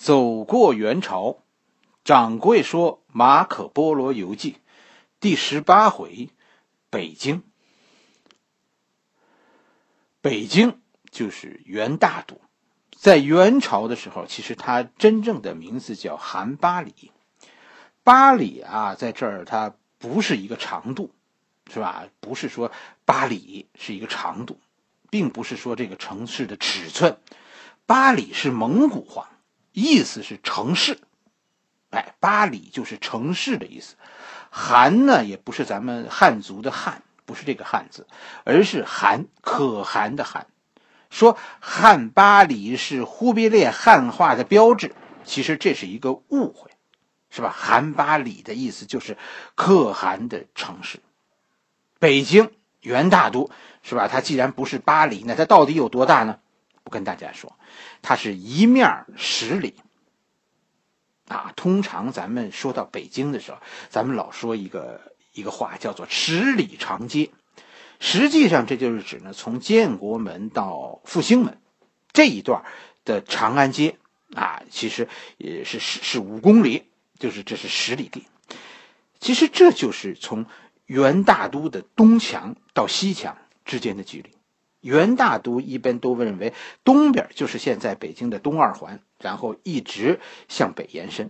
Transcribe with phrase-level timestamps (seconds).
[0.00, 1.42] 走过元朝，
[2.04, 4.52] 掌柜说《马可波罗游记》
[5.18, 6.30] 第十八回：
[6.88, 7.42] 北京。
[10.20, 10.80] 北京
[11.10, 12.40] 就是元大都，
[12.96, 17.10] 在元朝的时候，其实它真正的名字叫韩巴里。
[18.04, 21.10] 巴里啊，在这儿它不是一个长度，
[21.72, 22.06] 是吧？
[22.20, 22.70] 不是说
[23.04, 24.60] 巴里是一个长度，
[25.10, 27.18] 并不是说这个城市的尺寸。
[27.84, 29.30] 巴里是蒙古话。
[29.78, 30.98] 意思是城市，
[31.90, 33.94] 哎，巴黎就是城市的意思。
[34.50, 38.06] 韩呢，也不是咱们汉族的汉，不是这个汉字，
[38.44, 40.46] 而是含可汗的汗。
[41.10, 46.70] 说汉巴里是忽必烈汉化的标志，其实这是一个误会，
[47.30, 47.54] 是吧？
[47.56, 49.16] 韩巴里的意思就是
[49.54, 51.00] 可汗的城市。
[51.98, 52.50] 北京
[52.80, 53.50] 元大都，
[53.82, 54.08] 是吧？
[54.08, 56.40] 它既然不是巴黎，那它到底有多大呢？
[56.88, 57.54] 不跟大家说，
[58.00, 59.74] 它是一面十里。
[61.26, 63.58] 啊，通常咱们说到北京的时候，
[63.90, 67.30] 咱们老说一个一个话，叫做十里长街。
[68.00, 71.60] 实际上，这就是指呢，从建国门到复兴门
[72.14, 72.64] 这一段
[73.04, 73.98] 的长安街
[74.34, 76.84] 啊，其实也是是是五公里，
[77.18, 78.24] 就是这是十里地。
[79.20, 80.46] 其实这就是从
[80.86, 83.36] 元大都的东墙到西墙
[83.66, 84.30] 之间的距离。
[84.80, 91.28] 元大都一般都认为东边就是现在北京的东二环，然后一直向北延伸；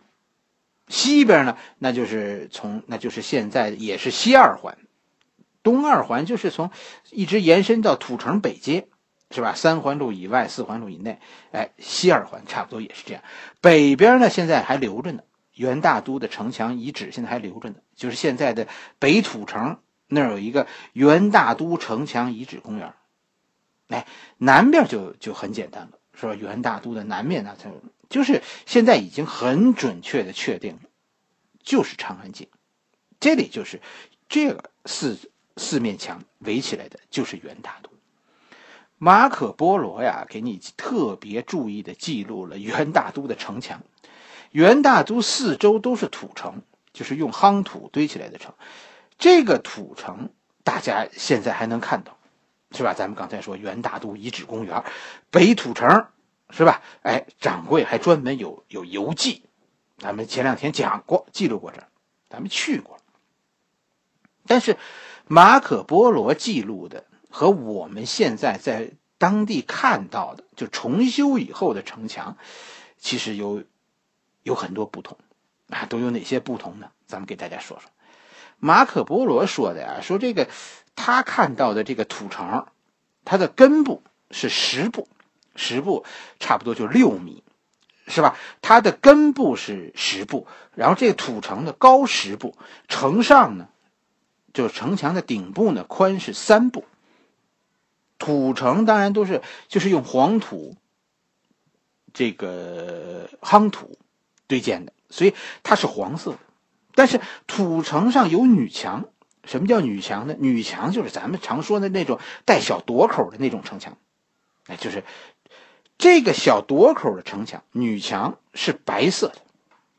[0.89, 4.77] 西边呢，那就是从那就是现在也是西二环，
[5.63, 6.71] 东二环就是从
[7.11, 8.89] 一直延伸到土城北街，
[9.31, 9.55] 是吧？
[9.55, 11.19] 三环路以外，四环路以内，
[11.53, 13.23] 哎，西二环差不多也是这样。
[13.61, 15.23] 北边呢，现在还留着呢，
[15.55, 22.93] 元大都的城墙遗址现在还留着呢，就是现在的北土城那儿有一个元大都城墙遗址公园。
[23.89, 27.71] 哎，南边就就很简单了，说元大都的南面呢，它
[28.11, 30.81] 就是现在已经很准确的确定了，
[31.63, 32.49] 就是长安街，
[33.19, 33.81] 这里就是
[34.29, 35.19] 这个四
[35.57, 37.91] 四面墙围起来的，就是元大都。
[38.99, 43.83] 马可波罗呀，给你特别注意的记录了元大都的城墙，
[44.51, 46.63] 元大都四周都是土城，
[46.93, 48.53] 就是用夯土堆起来的城，
[49.17, 50.31] 这个土城
[50.63, 52.18] 大家现在还能看到。
[52.71, 52.93] 是吧？
[52.93, 54.85] 咱们刚才说元大都遗址公园，
[55.31, 56.07] 北土城，
[56.51, 56.83] 是吧？
[57.03, 59.43] 哎，掌柜还专门有有游记，
[59.97, 61.89] 咱们前两天讲过，记录过这儿，
[62.29, 62.99] 咱们去过。
[64.47, 64.77] 但是
[65.27, 72.37] 马可波罗记录的和我们现在在当地看到的，就重修以后的城墙，
[72.99, 73.65] 其实有
[74.43, 75.17] 有很多不同
[75.71, 76.91] 啊，都有哪些不同呢？
[77.07, 77.91] 咱们给大家说说。
[78.59, 80.49] 马可波罗说的呀，说这个。
[81.01, 82.67] 他看到的这个土城，
[83.25, 85.09] 它的根部是十步，
[85.55, 86.05] 十步
[86.41, 87.45] 差不多就六米，
[88.09, 88.37] 是吧？
[88.61, 92.57] 它的根部是十步，然后这个土城的高十步，
[92.89, 93.69] 城上呢，
[94.53, 96.85] 就是城墙的顶部呢宽是三步。
[98.19, 100.77] 土城当然都是就是用黄土，
[102.13, 103.97] 这个夯土
[104.49, 106.39] 堆建的，所以它是黄色的，
[106.97, 109.09] 但是土城上有女墙。
[109.49, 110.37] 什么叫女墙呢？
[110.39, 113.97] 女墙就是咱们常说的那种带小垛口的那种城墙，
[114.67, 115.03] 哎，就是
[115.97, 117.63] 这个小垛口的城墙。
[117.73, 119.39] 女墙是白色的，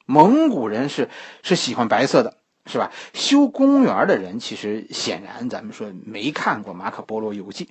[0.05, 1.09] 蒙古人是
[1.41, 2.91] 是喜欢白色的，是吧？
[3.13, 7.65] 修公园的人其实显然咱们说没看过《马可波罗游记》，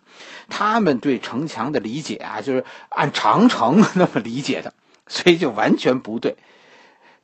[0.48, 4.74] 他们对城墙的理解啊，就是按长城那么理解的，
[5.06, 6.36] 所以就完全不对。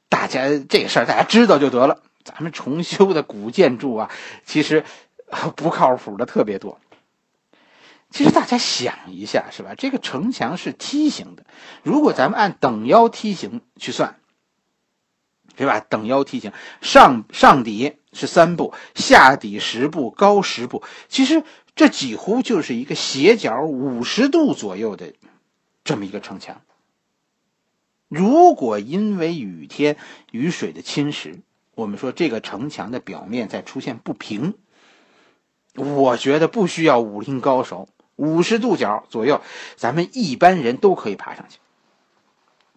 [0.09, 2.00] 大家这个事儿大家知道就得了。
[2.25, 4.11] 咱们重修的古建筑啊，
[4.45, 4.85] 其实
[5.57, 6.81] 不靠谱的特别多。
[8.11, 9.75] 其实大家想一下，是吧？
[9.77, 11.45] 这个城墙是梯形的，
[11.83, 14.21] 如果咱们按等腰梯形去算，
[15.57, 15.81] 对吧？
[15.81, 21.43] 等腰梯形，上上底是三步，下底十步，高十步，其实
[21.75, 25.12] 这几乎就是一个斜角五十度左右的
[25.83, 26.62] 这么一个城墙。
[28.06, 29.97] 如果因为雨天
[30.31, 31.41] 雨水的侵蚀，
[31.75, 34.55] 我们说这个城墙的表面在出现不平，
[35.75, 39.41] 我觉得不需要武林高手，五十度角左右，
[39.76, 41.59] 咱们一般人都可以爬上去。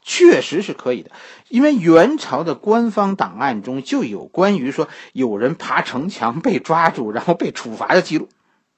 [0.10, 1.12] 确实是可以的，
[1.50, 8.30] 因为元朝的官方档案中就有关于说有人爬城墙被抓住然后被处罚的记录。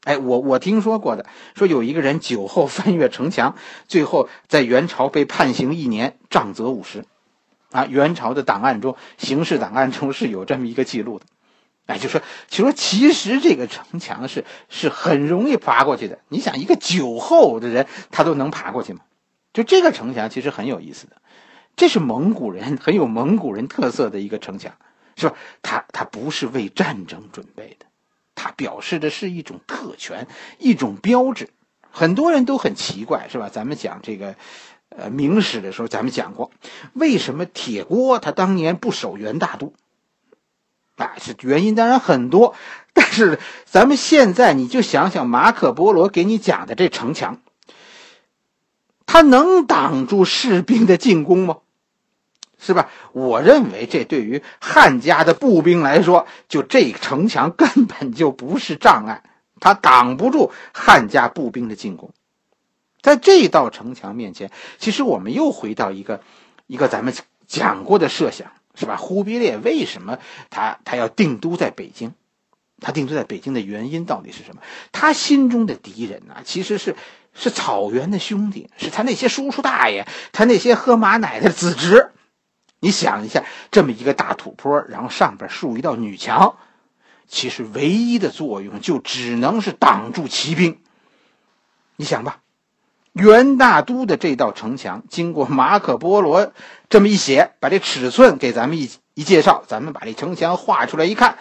[0.06, 3.56] 哎，我我听说过的，说有一个人酒后翻越城墙，
[3.88, 7.06] 最后在元朝被判刑一年，杖责五十。
[7.72, 11.26] 啊，元朝的档案中，刑事档案中是有这么一个记录的，
[11.86, 16.20] 哎，就说，就说其实这个城墙是是很容易爬过去的。
[16.30, 19.02] 你想，一个酒后的人他都能爬过去吗？
[19.54, 21.22] 就这个城墙其实很有意思的，
[21.76, 24.74] 这是蒙古人很有蒙古人特色的一个城墙，
[25.16, 25.36] 是吧？
[25.62, 27.86] 它它不是为战争准备的，
[28.36, 30.28] 它表示的是一种特权，
[30.58, 31.50] 一种标志。
[31.92, 33.50] 很多人都很奇怪，是吧？
[33.52, 34.36] 咱们讲这个，
[34.90, 36.52] 呃，明史的时候，咱们讲过，
[36.94, 39.74] 为什么铁锅他当年不守元大都？
[40.96, 42.56] 啊，是原因当然很多，
[42.94, 47.40] 但是咱们现在你就想想马可波罗给你讲的这城墙，
[49.06, 51.58] 他能挡住士兵的进攻吗？
[52.62, 52.90] 是吧？
[53.14, 59.24] 我认为这对于汉家的步兵来说，就这城墙根本就不是障碍。
[59.62, 62.12] 他挡不住汉家步兵的进攻，
[63.02, 66.22] 在这道城墙面前，其实我们又回到一个
[66.68, 67.14] 一个咱们
[67.48, 68.98] 讲过的设想，是吧？
[68.98, 70.20] 忽必烈为什么
[70.50, 72.14] 他他要定都在北京？
[72.82, 74.62] 他定都在北京的原因到底是什么？
[74.92, 76.38] 他心中的敌人呢？
[76.46, 76.96] 其实是
[77.34, 82.12] 是草原的兄弟，是他那些叔叔大爷，他那些喝马奶的子侄。
[82.80, 86.56] 你想一下，这么一个大土坡，然后上边竖一道女墙。
[87.28, 90.80] 其实唯一的作用就只能是挡住骑兵。
[91.98, 92.40] 你想吧，
[93.14, 96.54] 元大都的这道城墙，经过马可波罗
[96.90, 101.38] 这么一写，把这尺寸给咱们一一介绍，咱们把这城墙画出来一看，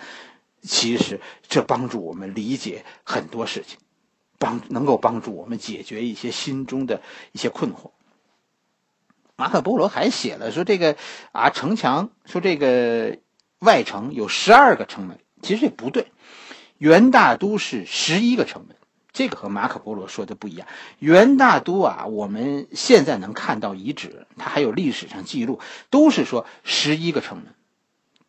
[0.63, 3.79] 其实这帮助我们理解很多事情，
[4.39, 7.91] 帮能够帮助我们解决一些心中的一些困惑。
[9.37, 10.97] 马可波罗还写了说，这个
[11.31, 13.19] 啊城墙，说这个
[13.61, 15.21] 外城有十二个城门。
[15.43, 16.11] 其实这不对，
[16.79, 18.75] 元大都是十一个城门，
[19.13, 20.69] 这个和马可波罗说的不一样。
[20.99, 25.61] 元大都啊，我们现在能看到遗址，它还有历史上记录，
[25.91, 27.55] 都是说十一个城门，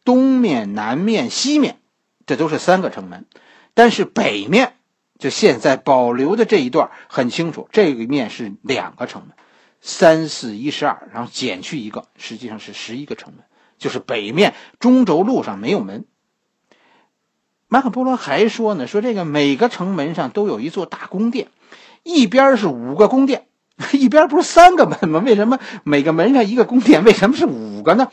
[0.03, 1.79] 东面、南面、西面，
[2.25, 3.25] 这都是三个城门，
[3.73, 4.73] 但是北面
[5.19, 9.35] 就现在保留的这一段很清楚，这个面是两个城门，
[9.81, 13.43] 三四一十二，然后减去一个，实际上是十一个城门，
[13.77, 16.05] 就是北面中轴路上没有门。
[17.69, 21.47] 马可波罗还说呢，说这个每个城门上都有一座大宫殿，
[22.03, 23.45] 一边是五个宫殿，
[23.93, 25.21] 一边不是三个门吗？
[25.23, 27.03] 为什么每个门上一个宫殿？
[27.03, 28.09] 为什么是五个呢？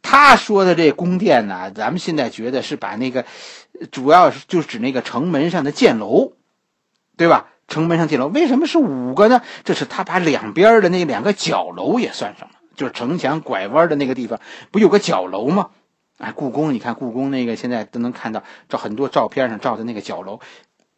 [0.00, 3.24] 他说的这宫殿呢，咱们现在觉得是把那个，
[3.90, 6.32] 主要是就指那个城门上的箭楼，
[7.16, 7.48] 对吧？
[7.66, 9.42] 城门上箭楼为什么是五个呢？
[9.64, 14.38] 这是他把两边的那两个角楼也算上了，就是城墙拐弯的那个地方，
[14.70, 15.70] 不有个角楼吗？
[16.18, 20.40] 哎，故宫，你看故宫那个现在都能看到，照很多照片上照的那个角楼，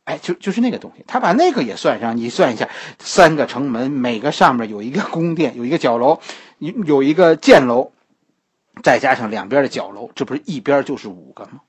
[0.05, 2.69] 哎，就就是那个东西，他把那个也算上，你算一下，
[2.99, 6.20] 三个城门，每个上面有一个宫殿，有一个角楼，
[6.58, 7.93] 有有一个箭楼，
[8.82, 11.61] 再加上两边的角楼，这不是一边就是五个吗？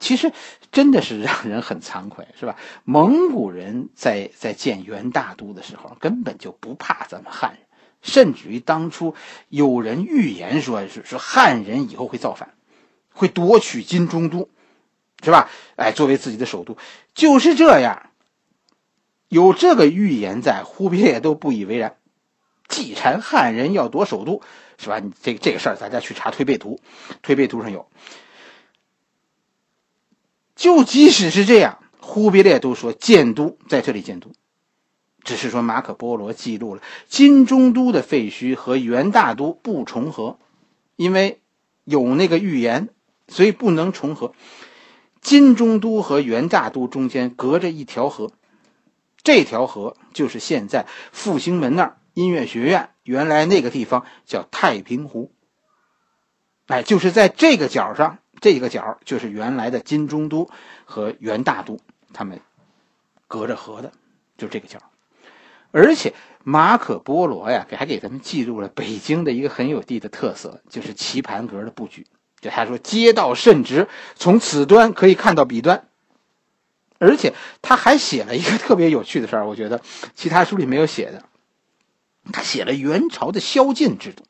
[0.00, 0.32] 其实
[0.72, 2.56] 真的是让人很惭愧，是吧？
[2.84, 7.60] 蒙古人在在建元大都的时候，根本就不怕咱们汉人。
[8.04, 9.16] 甚至于当初
[9.48, 12.54] 有人预言说，是说汉人以后会造反，
[13.12, 14.50] 会夺取金中都，
[15.24, 15.48] 是吧？
[15.76, 16.76] 哎，作为自己的首都，
[17.14, 18.10] 就是这样。
[19.28, 21.96] 有这个预言在，忽必烈都不以为然。
[22.68, 24.42] 既然汉人要夺首都，
[24.78, 25.02] 是吧？
[25.22, 26.78] 这这个事儿，大家去查《推背图》，
[27.22, 27.88] 《推背图》上有。
[30.54, 34.30] 就即使是这样，忽必烈都说建都在这里建都。
[35.24, 40.38] 只是说马可波罗记录了金中都的废墟和元大都不重合，
[40.96, 41.40] 因为
[41.84, 42.90] 有那个预言，
[43.26, 44.34] 所以不能重合。
[45.20, 48.32] 金中都和元大都中间隔着一条河，
[49.22, 55.32] 这条河就是现在复兴门那儿音乐学院原来那个地方叫太平湖。
[56.66, 60.48] 哎，就是在这个角上，这个角就是原来的金中都
[60.84, 61.78] 和元大都
[62.12, 62.40] 他们
[63.26, 63.92] 隔着河的，
[64.36, 64.78] 就这个角。
[65.74, 66.14] 而且
[66.44, 72.06] 马可波罗呀，给还给咱们记录了北京的一个很有地的特色，就是棋盘格的布局。
[72.40, 75.88] 就他说，街道甚直，从此端可以看到彼端。
[77.00, 79.82] 而且他还写了一个特别有趣的事儿，我觉得
[80.14, 81.24] 其他书里没有写的。
[82.32, 84.22] 他写了元朝的宵禁制度，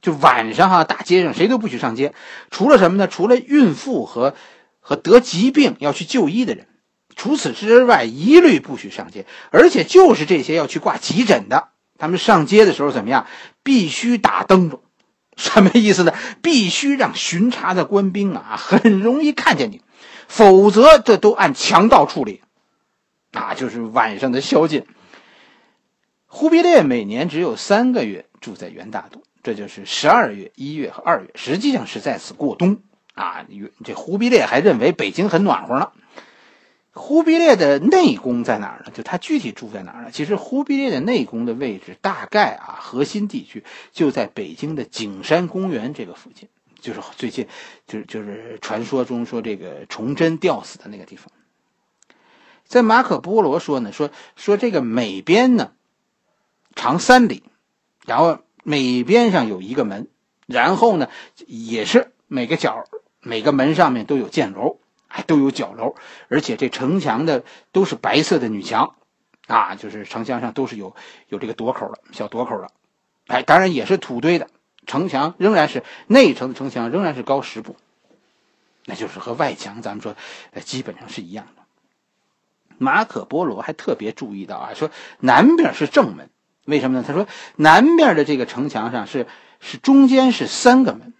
[0.00, 2.12] 就晚上哈，大街上谁都不许上街，
[2.50, 3.06] 除了什么呢？
[3.06, 4.34] 除了孕妇和
[4.80, 6.66] 和得疾病要去就医的人。
[7.14, 13.26] 除此之外，一律不许上街，而且就是这些要去挂急诊的，他们上街的时候怎么样？
[13.62, 14.82] 必须打灯笼，
[15.36, 16.12] 什么意思呢？
[16.42, 19.82] 必须让巡查的官兵啊很容易看见你，
[20.26, 22.40] 否则这都按强盗处理，
[23.30, 24.86] 那就是晚上的宵禁。
[26.26, 32.78] 忽必烈每年只有三个月住在元大都，这就是十二月、一月和二月，实际上是在此过冬
[33.14, 33.44] 啊。
[33.84, 35.90] 这忽必烈还认为北京很暖和呢。
[36.94, 38.92] 忽必烈的内宫在哪儿呢？
[38.92, 40.10] 就他具体住在哪儿呢？
[40.12, 47.48] 其实忽必烈的内宫的位置大概啊，核心地区就在北京的景山公园这个附近，就是最近，
[47.86, 51.32] 就是就是传说中说这个崇祯吊死的那个地方。
[52.66, 55.72] 在马可波罗说呢，说说这个每边呢
[56.74, 57.42] 长三里，
[58.04, 60.08] 然后每边上有一个门，
[60.46, 61.08] 然后呢
[61.46, 62.84] 也是每个角
[63.20, 64.78] 每个门上面都有箭楼。
[65.12, 65.94] 还都有角楼，
[66.28, 68.94] 而且这城墙的都是白色的女墙，
[69.46, 70.96] 啊，就是城墙上都是有
[71.28, 72.70] 有这个垛口的小垛口的，
[73.26, 74.48] 哎，当然也是土堆的。
[74.86, 77.76] 城墙仍然是内城的城墙，仍然是高十步，
[78.86, 80.16] 那就是和外墙咱们说，
[80.50, 81.62] 呃，基本上是一样的。
[82.78, 84.90] 马可波罗还特别注意到啊，说
[85.20, 86.30] 南边是正门，
[86.64, 87.04] 为什么呢？
[87.06, 89.28] 他说南边的这个城墙上是
[89.60, 91.12] 是中间是三个门。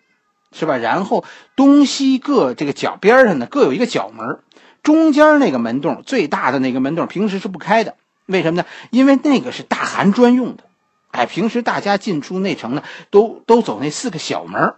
[0.53, 0.77] 是吧？
[0.77, 1.25] 然后
[1.57, 4.41] 东西各这个角边上呢，各有一个角门，
[4.83, 8.67] 中间那个门洞最大的那个门洞平时是不开的，为什么呢？
[8.91, 10.65] 因为那个是大汗专用的，
[11.11, 14.75] 哎，平时大家进出内城呢，都都走那四个小门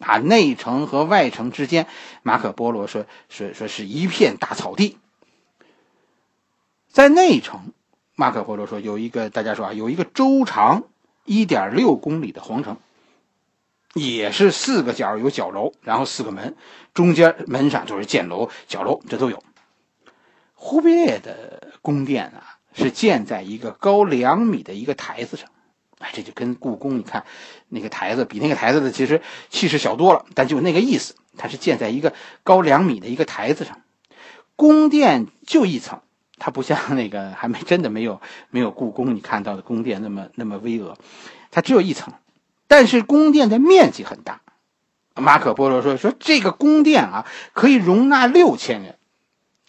[0.00, 1.86] 啊，内城和外城之间，
[2.22, 4.98] 马可波罗说说说是一片大草地，
[6.90, 7.72] 在内城，
[8.16, 10.82] 马可波罗说有一个大家说啊，有一个周长
[11.24, 12.76] 一点六公里的皇城。
[13.94, 16.54] 也是四个角有角楼，然后四个门，
[16.94, 19.42] 中间门上就是箭楼、角楼，这都有。
[20.54, 25.48] 忽必烈的宫殿啊，是建在一个高两米的一个台子上，
[25.98, 27.24] 哎，这就跟故宫你看
[27.68, 32.12] 那个台子比那个台子的其实气势小多了，但就那个意思，它是建在一个
[32.44, 33.80] 高两米的一个台子上。
[34.54, 36.00] 宫殿就一层，
[36.38, 40.94] 它不像那个还没真的没有没有故宫你看到的宫殿那么那么巍峨，
[41.50, 42.12] 它只有一层。
[42.68, 44.42] 但是宫殿的面积很大，
[45.16, 48.96] 马可波罗说说这个宫殿啊可以容纳六千人。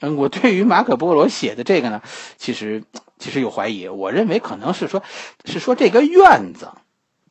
[0.02, 2.02] 嗯，我对于马可波罗写的这个呢，
[2.38, 2.84] 其实
[3.18, 3.88] 其实有怀疑。
[3.88, 5.02] 我认为可能是说，
[5.46, 6.72] 是说这个院子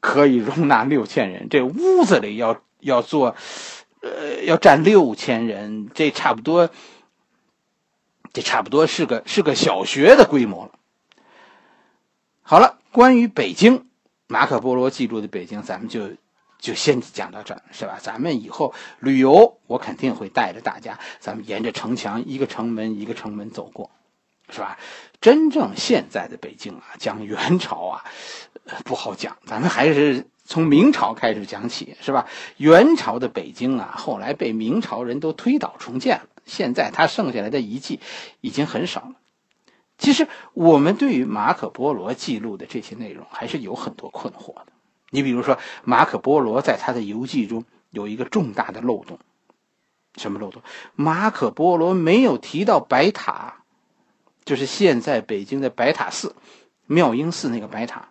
[0.00, 3.36] 可以容纳六千人，这屋子里要要做，
[4.00, 6.70] 呃，要占六千人，这差不多，
[8.32, 10.72] 这差不多是个是个小学的规模了。
[12.42, 13.87] 好了，关于北京。
[14.28, 16.10] 马可波罗记录的北京，咱们就
[16.58, 17.98] 就先讲到这儿，是吧？
[18.00, 23.90] 咱们以后旅游，我肯定会带着大家，咱们沿着城墙一个城门一个城门走过，
[24.50, 24.78] 是吧？
[25.20, 28.04] 真正现在的北京啊，讲元朝啊，
[28.84, 32.26] 不好讲，咱们还是从明朝开始讲起，是吧？
[32.58, 38.00] 元朝的北京啊，后来被明朝人都推倒重建了，现在它剩下来的遗迹
[38.42, 39.14] 已经很少了。
[39.98, 44.66] 其实我们对于马可波罗记录的这些内容还是有很多困惑的。
[45.10, 49.18] 你比如说，马可波罗在他的游记中有一个重大的漏洞，
[50.16, 50.62] 什么漏洞？
[50.94, 53.56] 马可波罗没有提到白塔，
[54.44, 56.36] 就是现在北京的白塔寺，
[56.86, 58.10] 妙音寺那个白塔。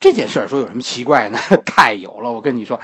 [0.00, 1.38] 这件事儿说有什么奇怪呢？
[1.64, 2.32] 太有了！
[2.32, 2.80] 我跟你说，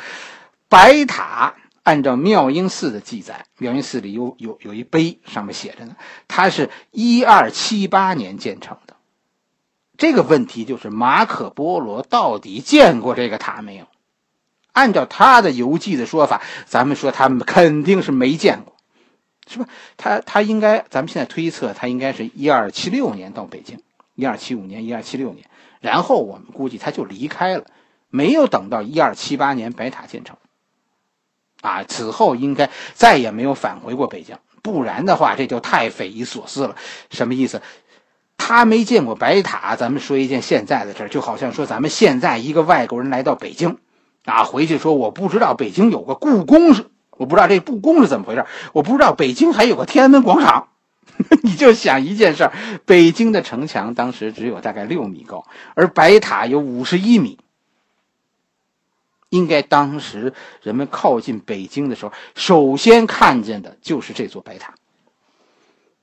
[0.69, 1.55] 白塔。
[1.83, 5.97] 按照妙音寺的记载，妙音寺里有有有一碑，上面写着呢，
[6.29, 8.97] 它是一二七八年建成的。
[9.97, 13.87] 这个问题就是马可波罗到底见过这个塔没有？
[14.73, 18.75] 按照他的游记的说法，咱们说他们肯定是没见过，
[19.47, 19.67] 是吧？
[19.97, 23.81] 他他应该，咱们现在推测他应该是一二七六年到北京，
[24.15, 25.47] 一二七五年、一二七六年，
[25.81, 27.67] 然后我们估计他就离开了，
[28.09, 30.37] 没有等到一二七八年白塔建成。
[31.63, 36.77] 啊，此后应该再也没有返回过北京，不然的话，这就太匪夷所思了。
[37.11, 37.63] 什么意思？
[38.37, 39.77] 他没见过白塔。
[39.77, 43.79] 咱们说一件现在的事儿，就好像说咱们现在一个外国人来到北京，
[44.25, 50.69] 啊，回去说我不知道北京有个故宫是，我不知道这故宫是怎么回事，我不知道北京还有个天安门广场。
[51.43, 52.53] 你就想一件事儿，
[52.85, 57.39] 北京的城墙当时只有大概六米高，而白塔有五十一米。
[59.33, 64.75] 应该当时人们靠近北京的时候，首先看见的就是这座白塔。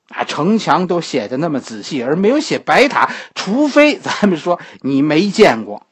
[0.08, 5.86] 啊，城墙都写的那么仔细，而没有写白塔，除非咱们说你没见过。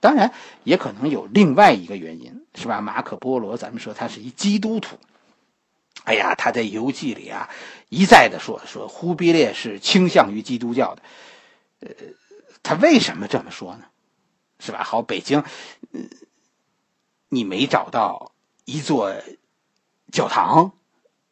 [0.00, 0.32] 当然，
[0.64, 2.80] 也可能有另外一个原因，是吧？
[2.80, 4.96] 马可波罗，咱们说他是一基督徒。
[6.04, 7.50] 哎呀，他在游记里啊，
[7.90, 11.02] 一再的说说忽必烈是倾向于基督教的。
[11.80, 11.88] 呃，
[12.62, 13.84] 他为什么这么说呢？
[14.60, 14.82] 是吧？
[14.82, 15.44] 好，北京，
[15.92, 16.00] 呃。
[17.28, 18.32] 你没找到
[18.64, 19.12] 一座
[20.10, 20.72] 教堂，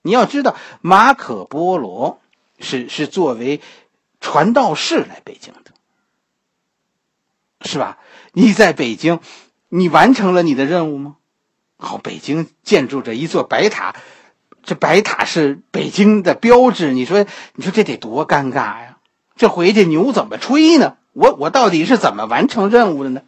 [0.02, 2.20] 你要知道，马可波罗
[2.58, 3.60] 是是作为
[4.20, 5.72] 传道士来北京的，
[7.62, 7.98] 是吧？
[8.32, 9.20] 你在北京，
[9.68, 11.16] 你完成了你的任务吗？
[11.78, 13.94] 好，北京建筑着一座白塔，
[14.62, 17.24] 这白塔是北京的标志，你说，
[17.54, 18.98] 你说这得多尴尬呀！
[19.36, 20.96] 这回去牛怎么吹呢？
[21.12, 23.22] 我我到底是怎么完成任务的呢？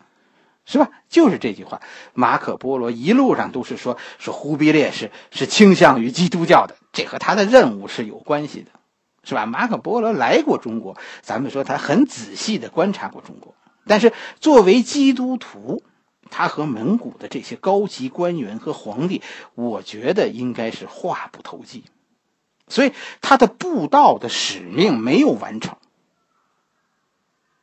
[0.70, 0.90] 是吧？
[1.08, 1.80] 就是这句话，
[2.12, 8.70] 马可波罗一路上都是说说忽必烈是是倾向于基督教的，这和他的任务是有关系的，
[9.24, 9.46] 是吧？
[9.46, 13.54] 马可波罗来过中国，咱们说他很仔细的观察过中国，
[13.86, 15.82] 但是作为基督徒。
[16.30, 19.22] 他和蒙古的这些高级官员和皇帝，
[19.54, 21.84] 我觉得应该是话不投机，
[22.68, 25.78] 所以他的布道的使命没有完成。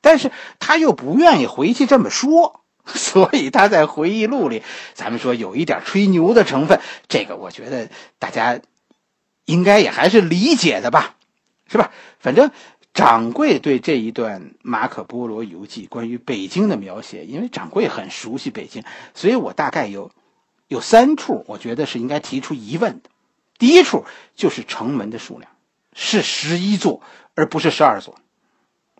[0.01, 4.63] 但是他又不愿意回去这么说， 所以他在回忆录里，
[4.93, 7.89] 咱们说有一点吹牛的成分，这个我觉得
[8.19, 8.59] 大家
[9.45, 11.15] 应该也还是理解的吧，
[11.67, 11.91] 是吧？
[12.19, 12.51] 反正。
[12.93, 20.11] 掌柜对这一段《马可波罗游记》关于北京的描写，因为掌柜很熟悉北京，所以我大概有
[20.69, 23.09] 有三处，我觉得是应该提出疑问的。
[23.57, 25.51] 第一处就是城门的数量
[25.93, 27.01] 是十一座，
[27.33, 28.15] 而不是十二座，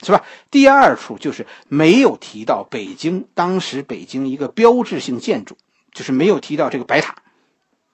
[0.03, 0.23] 是吧？
[0.51, 5.57] 第二处就是没有提到北京当时北京一个标志性建筑，
[5.93, 7.15] 就是没有提到这个白塔，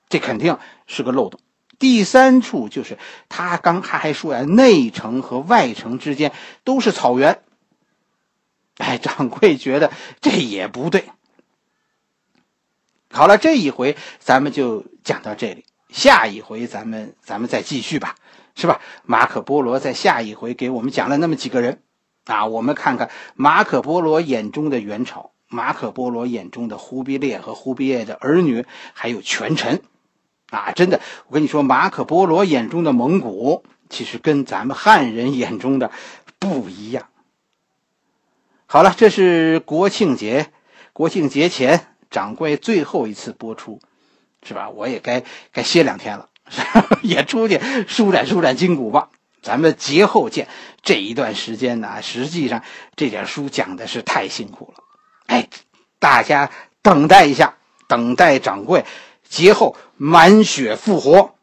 [0.09, 1.39] 这肯定是个漏洞。
[1.77, 2.97] 第三处就是
[3.29, 6.31] 他刚他还说呀，内城和外城之间
[6.63, 7.41] 都是草原。
[8.77, 9.91] 哎，掌柜觉得
[10.21, 11.05] 这也不对。
[13.11, 18.15] 好了，这一回咱们就讲到这里，下一回咱们咱们再继续吧，
[18.55, 18.81] 是吧？
[19.03, 21.81] 马可波罗在下一回给我们讲了那么几个人
[22.25, 29.81] 啊，我们看看马可波罗眼中的元朝，马可波罗眼中的忽必烈和忽必烈的儿女，还有权臣。
[30.49, 35.91] 啊，真的，我跟你说，马可波罗眼中的蒙古，其实跟咱们汉人眼中的
[36.39, 37.07] 不一样。
[38.65, 40.51] 好了，这是国庆节，
[40.91, 43.79] 国庆节前掌柜最后一次播出，
[44.43, 44.69] 是吧？
[44.69, 45.23] 我也该
[45.53, 46.29] 该歇两天了，
[47.01, 49.09] 也出去舒展舒展筋骨吧。
[49.41, 50.47] 咱们节后见。
[50.83, 52.63] 这一段时间呢，实际上
[52.95, 54.83] 这点书讲的是太辛苦了，
[55.27, 55.47] 哎，
[55.99, 56.49] 大家
[56.81, 57.55] 等待一下，
[57.87, 58.83] 等待掌柜。
[59.29, 61.35] 节后满血复活。